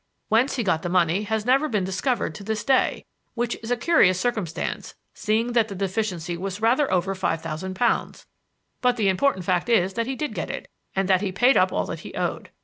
Whence 0.29 0.55
he 0.55 0.63
got 0.63 0.81
the 0.81 0.89
money 0.89 1.25
has 1.25 1.45
never 1.45 1.69
been 1.69 1.83
discovered 1.83 2.33
to 2.33 2.43
this 2.43 2.63
day, 2.63 3.05
which 3.35 3.55
is 3.61 3.69
a 3.69 3.77
curious 3.77 4.19
circumstance, 4.19 4.95
seeing 5.13 5.53
that 5.53 5.67
the 5.67 5.75
deficiency 5.75 6.35
was 6.35 6.59
rather 6.59 6.91
over 6.91 7.13
five 7.13 7.43
thousand 7.43 7.75
pounds; 7.75 8.25
but 8.81 8.97
the 8.97 9.09
important 9.09 9.45
fact 9.45 9.69
is 9.69 9.93
that 9.93 10.07
he 10.07 10.15
did 10.15 10.33
get 10.33 10.49
it 10.49 10.67
and 10.95 11.07
that 11.07 11.21
he 11.21 11.31
paid 11.31 11.55
up 11.55 11.71
all 11.71 11.85
that 11.85 11.99
he 11.99 12.15
owed. 12.15 12.49